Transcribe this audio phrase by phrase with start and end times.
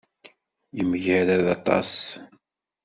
[0.77, 1.93] Yemgarad aṭas.